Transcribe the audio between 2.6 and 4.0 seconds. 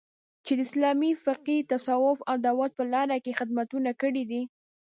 په لاره کې یې خدمتونه